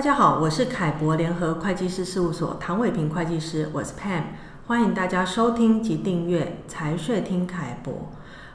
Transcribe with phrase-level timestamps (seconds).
[0.00, 4.22] 大家好，我是凯博联合会计师事务所唐伟平会计师，我是 Pam，
[4.66, 8.08] 欢迎大家收听及订阅财税听凯博。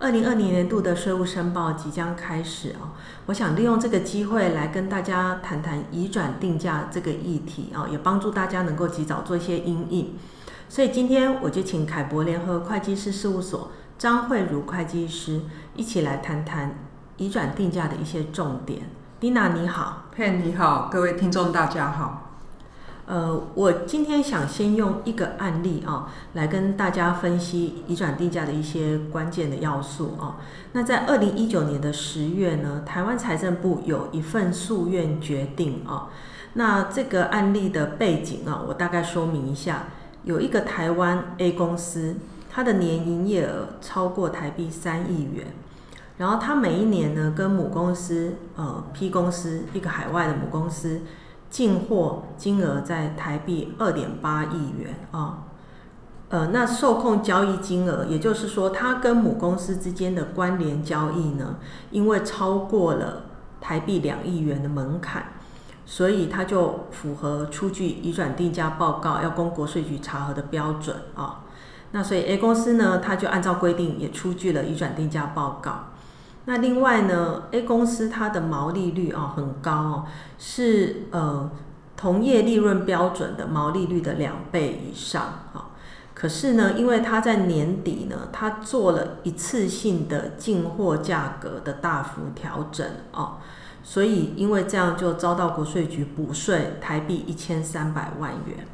[0.00, 2.90] 二零二零年度的税务申报即将开始哦，
[3.26, 10.16] 我想利用这个机会来跟大家谈谈移转定价这个议题啊，也帮助大家能够及早做一些因应。
[10.68, 15.42] 所以今天我就请凯博联合会计师事务所张慧茹会计师
[15.76, 16.74] 一起来谈谈
[17.16, 18.90] 移转定价的一些重点。
[19.20, 22.30] Dina 你好，Pen 你好，各位听众大家好。
[23.04, 30.36] 呃，我今天想先用一个案例啊，来跟大家分析移转地价的一些关键的要素啊。
[30.70, 36.10] 那在二零一九年的十月呢，台湾财政部有一份诉愿决定啊。
[36.52, 39.86] 那这个案例的背景啊，我大概说明一下。
[40.22, 42.14] 有一个台湾 A 公司，
[42.48, 45.48] 它的年营业额超过台币三亿元。
[46.18, 51.00] 然后他每一年呢，跟母公司呃 P 公司一个海外的母公司
[51.48, 55.44] 进货金额在台币二点八亿元啊，
[56.28, 61.56] 呃，那受控交易金额，也就是说，他跟母公司之间的关联交易呢，
[61.92, 63.22] 因为超过了
[63.60, 65.34] 台币两亿元的门槛，
[65.86, 71.44] 所以他就符合出具移转定价报告要供国税局查核的标准啊。
[71.92, 75.84] 那所以 A 公司呢，他就按照规定也出具了移转定价报告。
[76.48, 80.04] 那另外呢，A 公司它的毛利率啊很高哦，
[80.38, 81.50] 是呃
[81.94, 85.68] 同业利润标准的毛利率的两倍以上啊。
[86.14, 93.34] 可是呢，因为它在年底呢，它做了一次性的进货价格的大幅调整哦，
[93.82, 98.66] 所以因为这样就遭到国税局补税台币一千三百万元。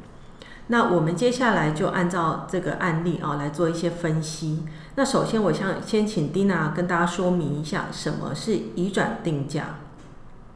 [0.67, 4.63] 那我们接下来就按照这个案例啊来做一些分析。
[4.95, 9.75] 那首先，我想先请 Dina 跟大家说明一下什么是移转定价。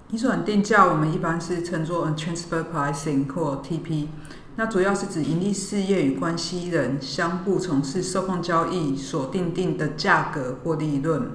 [0.10, 4.08] 移转定价我们一般是称作 Transfer Pricing 或 TP。
[4.56, 11.34] 那主要是指盈利事业与关系人相互从事受控交易所订定的价格或利润。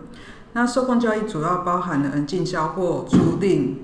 [0.52, 3.74] 那受控交易主要包含了进销货、租赁、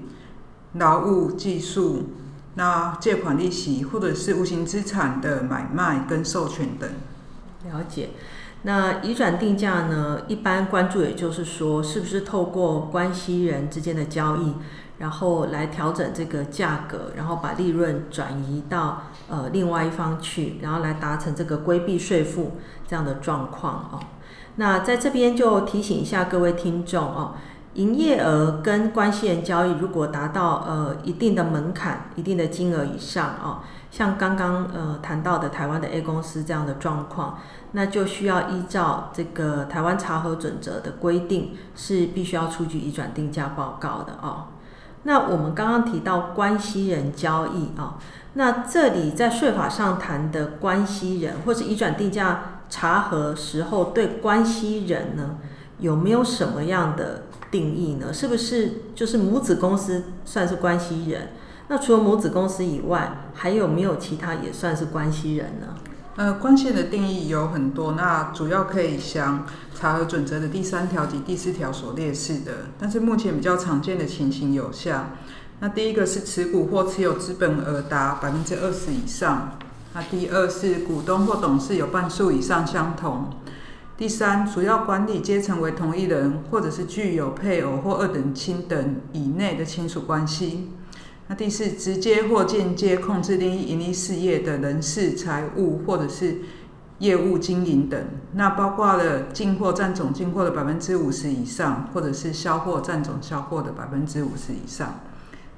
[0.75, 2.07] 劳务、技术。
[2.55, 6.91] 那借款利息或者是无形资产的买卖跟授权等。
[7.65, 8.11] 了解。
[8.63, 10.23] 那移转定价呢？
[10.29, 14.55] 一般关注也就是说，是不是透过关系人之间的交易，
[14.99, 24.01] 然后来调整这个价格，然后把利润转移到呃另外一方去，然后来达成这个规避税负这样的状况哦。
[24.57, 27.35] 那在这边就提醒一下各位听众哦。
[27.75, 33.61] 营业额跟关系人交易，如果达到呃一定的门槛、一定的金额以上哦，
[33.93, 37.39] 像刚刚呃谈到的台湾的 A 公司这样的状况，
[37.71, 44.49] 那就需要依照这个台湾查核准则的规定，是必须要出具移转定价报告的哦。
[45.05, 47.99] 那我们刚刚提到关系人交易啊，
[48.35, 55.37] 那这里在税法上谈的关系人，或是移转定价查核时候对关系人呢，
[55.79, 57.23] 有没有什么样的？
[57.51, 58.13] 定义呢？
[58.13, 61.31] 是不是就是母子公司算是关系人？
[61.69, 65.77] 那除了母子公司以外，还有没有其他也算是关系人呢？
[66.17, 72.53] 呃，关系的定义有很多，那主要可以像查核准则的第三条及第四条所列示的。
[72.79, 75.11] 但是目前比较常见的情形有下，
[75.61, 79.57] 那第一个是持股或持有资本额达百分之二十以上，
[79.95, 83.31] 那第二是股东或董事有半数以上相同。
[84.01, 90.71] 第三，主要管理阶层为同一人，或者是具有配偶或二等亲等以内的亲属关系。
[91.29, 96.39] 那第四，直接或间接控制另一盈利事业的人事、财务或者是
[97.01, 98.03] 业务经营等。
[98.33, 104.99] 那包括了进货占总进货的百分之五十以上，或者是销货占总销货的百分之五十以上。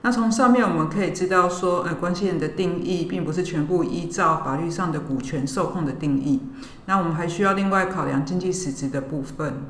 [0.04, 6.40] 那从上面我们可以知道说，呃，关系人的定义并不是全部依照法律上的股权受控的定义。
[6.86, 9.62] 那我们还需要另外考量经济实质的部分。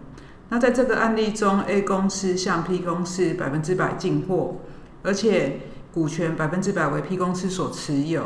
[0.49, 4.57] 那在这个案例中，A 公司向 P 公司百分之百进货，
[5.03, 5.61] 而且
[5.93, 8.25] 股权百分之百为 P 公司所持有，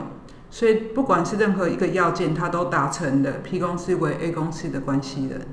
[0.51, 5.47] 所以不管是任何一个要件，它都达成了 P 公司为 A 公司的关系人。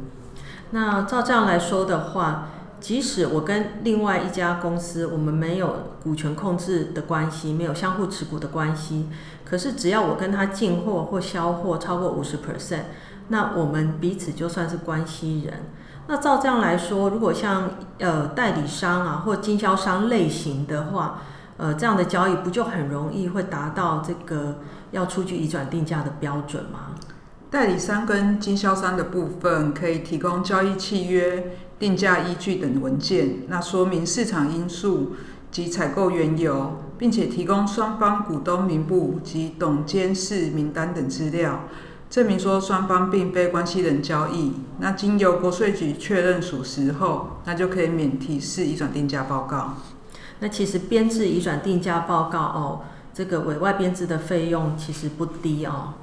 [0.72, 2.50] 那照这样来说的话，
[2.84, 9.08] 即使我跟另外一家公司，我们没有股权控制的关系，没有相互持股的关系，
[9.46, 12.82] 可是只要我跟他进货或销货超过五十 percent，
[13.30, 15.64] 那我们彼此就算是关系人。
[16.08, 17.70] 那照这样来说，如果像
[18.00, 21.22] 呃代理商啊或经销商类型的话，
[21.56, 24.60] 呃这样的交易不就很容易会达到这个
[24.92, 26.90] 要出具移转定价的标准吗？
[27.50, 31.56] 代理商跟经销商的部分可以提供交易契约。
[31.80, 35.14] 定价依据等文件，那说明市场因素
[35.52, 41.66] 及采购缘由，并且提供双方股东名簿及董监事名单等资料，
[42.10, 44.54] 证明说双方并非关系人交易。
[44.80, 49.76] 那经由国税局确认属实后，那就可以免提示移转定价报告。
[50.40, 52.82] 那其实编制移转定价报告哦，
[53.14, 55.94] 这个委外编制的费用其实不低哦。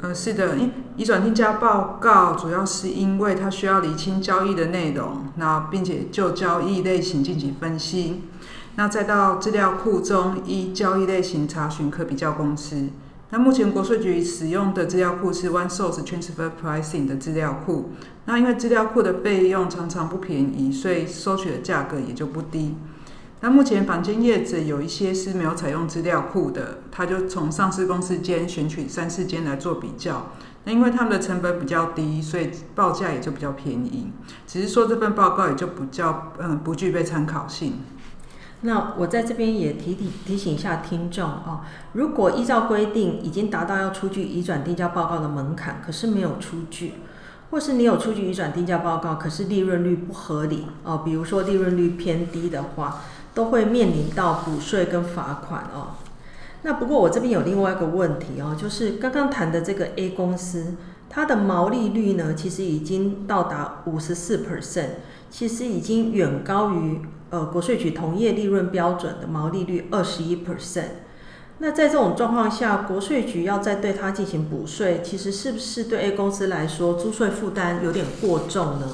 [0.00, 8.22] 呃，是的，因移转定价报告主要是因为它需要厘清交易的内容，那并且就交易类型进行分析，
[8.76, 12.90] 那再到资料库中依交易类型查询可比较公司。
[13.30, 17.90] 那目前国税局使用的资料库是 One Source Transfer Pricing 的资料库，
[18.24, 22.76] 那因为资料库的费用常常不便宜，所以收取的价格也就不低。
[23.40, 30.32] 那目前坊间业者有一些是没有采用资料库的，他就从上市公司间选取三四间来做比较。
[30.64, 34.10] 那因为他们的成本比较低，所以报价也就比较便宜。
[34.44, 37.74] 只是说这份报告也就比较嗯不具备参考性。
[38.62, 41.60] 那我在这边也提提提醒一下听众哦，
[41.92, 46.94] 如果依照规定已经达到要出具移转定价报告的门槛，可是没有出具，
[47.52, 53.00] 或是你有出具移转定价报告，可是利润率不合理哦，比如说利润率偏低的话。
[53.38, 55.94] 都会面临到补税跟罚款哦。
[56.62, 60.74] 那不过我这边有另外一个问题哦，就是刚刚谈的这个 A 公司，
[61.08, 64.88] 它的毛利率呢，其实已经到达五十四 percent，
[65.30, 67.00] 其实已经远高于
[67.30, 71.06] 呃国税局同业利润标准的毛利率二十一 percent。
[71.58, 78.86] 那在这种状况下，国税局要再对它进行补税，其实是不是对 A 公司来说，租税负担有点过重呢？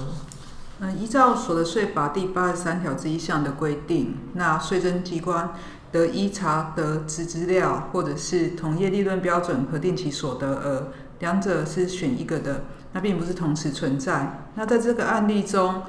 [0.81, 5.55] 嗯，依照所得税法第八十三条之一项的规定，那税征机关
[5.93, 10.89] 得依查得之资料，或者是同业利润标准核定其所得额，
[11.21, 14.49] 两者是选一个的，那并不是同时存在。
[14.57, 15.83] 那在这个案例中，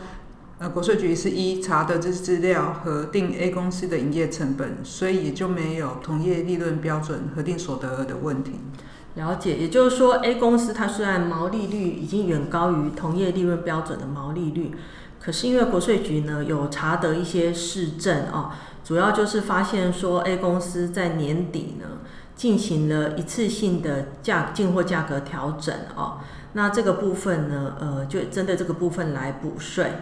[0.59, 8.51] 呃，国税局是依查得之资料核定 A 公司的营业成本，所以也就没有同业利润标准核定所得额的问题。
[9.15, 14.75] 了解，也就是说，A 公司它虽然毛利率已经远高于同业利润标准的毛利率，
[15.21, 18.51] 可是因为国税局呢有查得一些事证哦，
[18.83, 21.99] 主要就是发现说 A 公司在年底呢
[22.35, 26.19] 进行了一次性的价进货价格调整哦，
[26.51, 29.93] 那这个部分呢，呃，就针对这个部分来补税。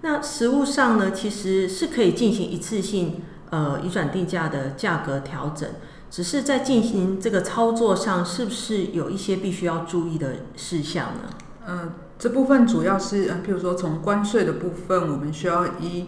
[0.00, 5.68] 那实务上呢，其实是可以进行一次性呃移转定价的价格调整。
[6.14, 11.22] 只是在进行这个操作上，是不是有一些必须要注意的事项呢？
[11.66, 16.06] 呃，这部分主要是，呃，譬如说从关税的部分，我们需要依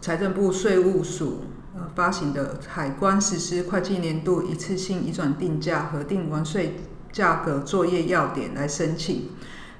[0.00, 1.40] 财政部税务署
[1.74, 6.76] 呃发行的海关实施会计年度一次性移转定价核定完税
[7.10, 9.30] 价格作业要点来申请。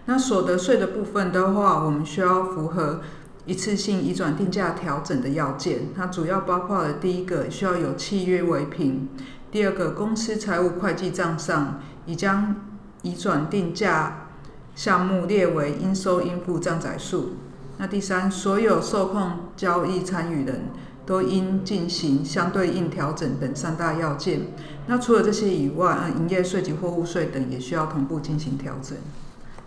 [0.06, 3.00] 那所得税的部分的话，我们需要符合。
[3.46, 9.08] 一次性移转定价调整的要件，它主要包括了第一个需要有契约为凭，
[9.50, 12.56] 第二个公司财务会计账上已将
[13.02, 14.28] 移转定价
[14.74, 17.34] 项目列为应收应付账载数。
[17.76, 20.62] 那第三，所有受控交易参与人
[21.04, 24.40] 都应进行相对应调整等三大要件。
[24.86, 28.96] 那除了这些以外，营业税及货物税等也需要同步进行调整。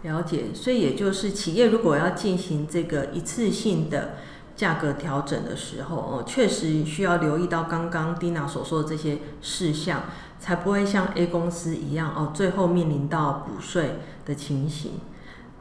[0.04, 4.14] 了解，所以也就是企业如果要进行这个一次性的
[4.56, 10.04] 价格调整的时候，哦，确实需要留意到刚刚 Dina 所说的这些事项，
[10.40, 14.92] 才不会像 A 公司一样哦，最后面临到补税的情形。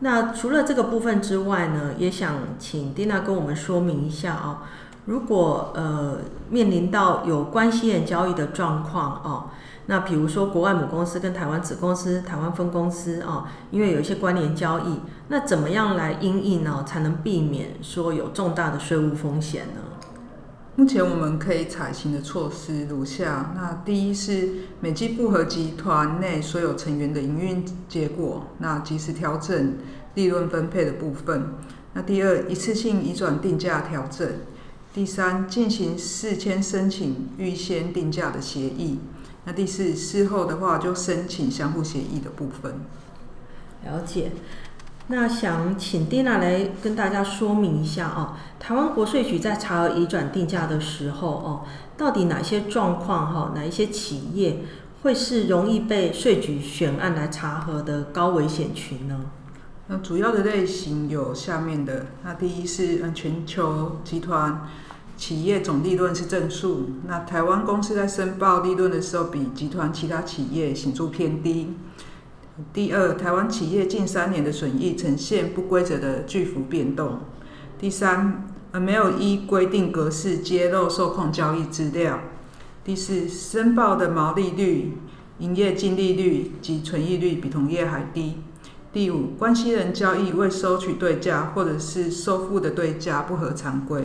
[0.01, 4.59] 那除了这个部分之外呢，也想请 Dina 跟我们说明一下哦，
[5.07, 6.19] 如果呃
[6.51, 9.51] 面临到有关系人交易的状况哦。
[9.89, 16.85] 那比如说，国外母公司跟台湾子公司、台湾分公司啊、因为有一些关联交易，那怎么样来应应呢？
[16.87, 19.81] 才能避免说有重大的税务风险呢？
[20.75, 24.51] 目前我们可以采行的措施如下：那第一是
[24.81, 29.79] 每季复合集团内所有成员的营运结果，那及时调整
[30.15, 31.55] 利润分配的部分。
[31.95, 34.29] 那第二，一次性移转定价调整。
[34.93, 38.99] 第三，进行事先申请预先定价的协议。
[39.47, 42.81] 那第四，事后的话就申请相互协议的部分。
[43.85, 44.33] 了解。
[45.07, 51.65] 那想请 Dina 来跟大家说明一下哦，台湾国税局在查核移转定价的时候哦，
[51.97, 54.65] 到底哪些状况哈，哪一些企业
[55.03, 59.27] 会是容易被税局选案来查核的高危险群呢？
[59.87, 64.69] 那主要的类型有下面的，那第一是嗯全球集团。
[65.17, 71.75] 企业总利润是正数，那台湾公司在申报利润的时候，比集团其他企业显著偏低。
[72.73, 77.21] 第二，台湾企业近三年的损益呈现不规则的巨幅变动。
[77.79, 82.21] 第三，而没有依规定格式揭露受控交易资料。
[82.85, 84.99] 第四，申报的毛利率、
[85.39, 88.37] 营业净利率及存益率比同业还低。
[88.93, 94.05] 第五，关系人交易未收取对价，或者是收付的对价不合常规。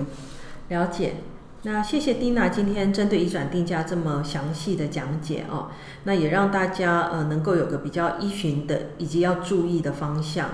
[0.71, 1.15] 了解。
[1.63, 5.67] 那谢谢蒂娜今天针对移转定价这么详细的讲解哦，
[6.05, 10.49] 那也让大家呃能够有个比较依循的以及要注意的方向。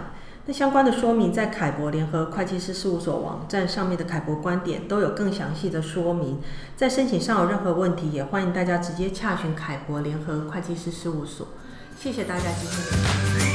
[0.47, 6.39] 那相关的说明在凯博联合会计师事务所网站上面的凯博观点都有更详细的说明。
[6.75, 11.47] 在申请上有任何问题，也欢迎大家直接洽询凯博联合会计师事务所。
[11.97, 13.46] 谢谢大家今天的。